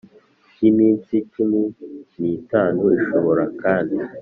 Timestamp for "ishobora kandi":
2.97-3.95